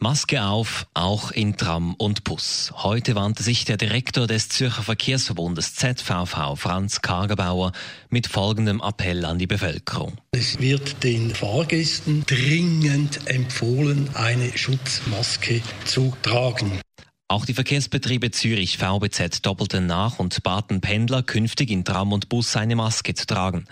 [0.00, 2.72] Maske auf, auch in Tram und Bus.
[2.84, 7.72] Heute wandte sich der Direktor des Zürcher Verkehrsverbundes ZVV, Franz Kagerbauer,
[8.08, 10.16] mit folgendem Appell an die Bevölkerung.
[10.30, 16.80] Es wird den Fahrgästen dringend empfohlen, eine Schutzmaske zu tragen.
[17.26, 22.56] Auch die Verkehrsbetriebe Zürich VBZ doppelten nach und baten Pendler künftig in Tram und Bus
[22.56, 23.64] eine Maske zu tragen.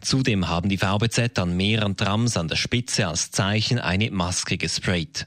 [0.00, 5.26] Zudem haben die VBZ an mehreren Trams an der Spitze als Zeichen eine Maske gesprayt.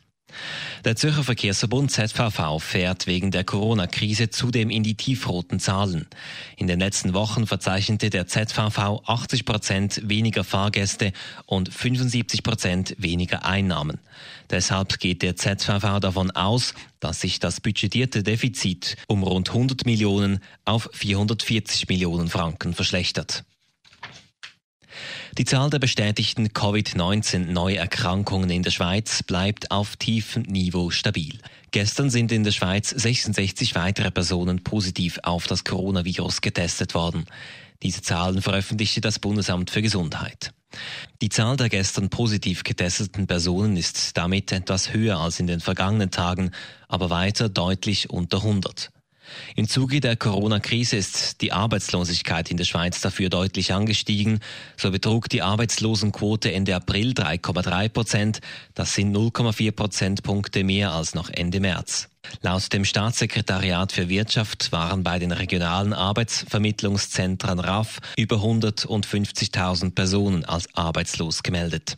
[0.84, 6.06] Der Zürcher Verkehrsverbund ZVV fährt wegen der Corona-Krise zudem in die tiefroten Zahlen.
[6.58, 11.12] In den letzten Wochen verzeichnete der ZVV 80 Prozent weniger Fahrgäste
[11.46, 14.00] und 75 Prozent weniger Einnahmen.
[14.50, 20.40] Deshalb geht der ZVV davon aus, dass sich das budgetierte Defizit um rund 100 Millionen
[20.66, 23.44] auf 440 Millionen Franken verschlechtert.
[25.38, 31.38] Die Zahl der bestätigten Covid-19-Neuerkrankungen in der Schweiz bleibt auf tiefem Niveau stabil.
[31.72, 37.26] Gestern sind in der Schweiz 66 weitere Personen positiv auf das Coronavirus getestet worden.
[37.84, 40.54] Diese Zahlen veröffentlichte das Bundesamt für Gesundheit.
[41.22, 46.12] Die Zahl der gestern positiv getesteten Personen ist damit etwas höher als in den vergangenen
[46.12, 46.52] Tagen,
[46.88, 48.90] aber weiter deutlich unter 100.
[49.56, 54.40] Im Zuge der Corona-Krise ist die Arbeitslosigkeit in der Schweiz dafür deutlich angestiegen.
[54.78, 58.40] So betrug die Arbeitslosenquote Ende April 3,3 Prozent.
[58.74, 62.10] Das sind 0,4 Prozentpunkte mehr als noch Ende März.
[62.42, 70.68] Laut dem Staatssekretariat für Wirtschaft waren bei den regionalen Arbeitsvermittlungszentren RAF über 150.000 Personen als
[70.76, 71.98] arbeitslos gemeldet.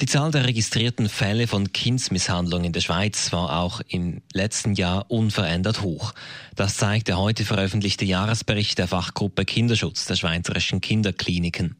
[0.00, 5.10] Die Zahl der registrierten Fälle von Kindsmisshandlung in der Schweiz war auch im letzten Jahr
[5.10, 6.14] unverändert hoch.
[6.54, 11.74] Das zeigt der heute veröffentlichte Jahresbericht der Fachgruppe Kinderschutz der Schweizerischen Kinderkliniken.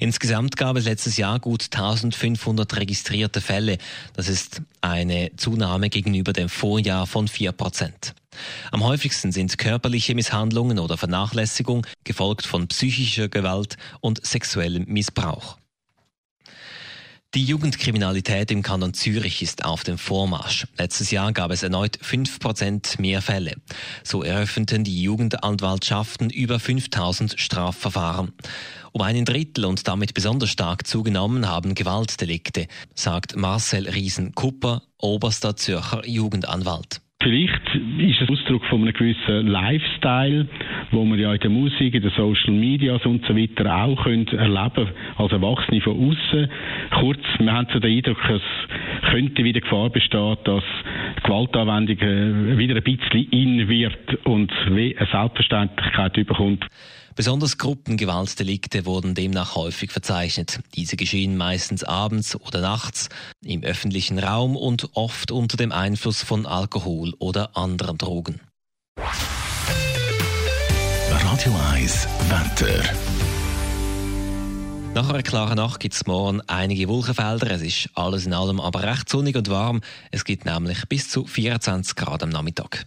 [0.00, 3.78] Insgesamt gab es letztes Jahr gut 1500 registrierte Fälle.
[4.14, 8.16] Das ist eine Zunahme gegenüber dem Vorjahr von 4 Prozent.
[8.72, 15.58] Am häufigsten sind körperliche Misshandlungen oder Vernachlässigung, gefolgt von psychischer Gewalt und sexuellem Missbrauch.
[17.34, 20.66] Die Jugendkriminalität im Kanton Zürich ist auf dem Vormarsch.
[20.76, 23.54] Letztes Jahr gab es erneut 5% mehr Fälle.
[24.04, 28.34] So eröffneten die Jugendanwaltschaften über 5000 Strafverfahren.
[28.92, 36.06] Um einen Drittel und damit besonders stark zugenommen haben Gewaltdelikte, sagt Marcel Riesen-Kupper, oberster Zürcher
[36.06, 37.00] Jugendanwalt.
[37.22, 37.62] Vielleicht
[37.98, 40.48] ist es Ausdruck von einem gewissen Lifestyle,
[40.90, 44.88] wo man ja in der Musik, in den Social Medias und so weiter auch erleben
[45.16, 46.48] als Erwachsene von außen.
[46.98, 50.64] Kurz, wir haben so den Eindruck, es könnte wieder Gefahr bestehen, dass
[51.22, 56.66] Gewaltanwendung äh, wieder ein bisschen in wird und eine Selbstverständlichkeit überkommt.
[57.14, 60.60] Besonders Gruppengewaltdelikte wurden demnach häufig verzeichnet.
[60.74, 63.08] Diese geschehen meistens abends oder nachts
[63.44, 68.40] im öffentlichen Raum und oft unter dem Einfluss von Alkohol oder anderen Drogen.
[71.10, 72.82] Radio 1 Wetter.
[74.94, 77.50] Nach einer klaren Nacht gibt es morgen einige Wolkenfelder.
[77.50, 79.80] Es ist alles in allem aber recht sonnig und warm.
[80.10, 82.86] Es gibt nämlich bis zu 24 Grad am Nachmittag.